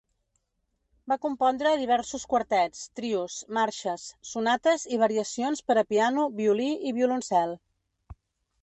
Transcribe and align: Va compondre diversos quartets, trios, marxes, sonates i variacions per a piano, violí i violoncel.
Va 1.11 1.17
compondre 1.25 1.73
diversos 1.81 2.25
quartets, 2.31 2.81
trios, 3.01 3.35
marxes, 3.59 4.07
sonates 4.33 4.87
i 4.97 5.01
variacions 5.05 5.63
per 5.69 5.79
a 5.85 5.87
piano, 5.95 6.27
violí 6.43 6.73
i 6.93 6.97
violoncel. 7.03 7.57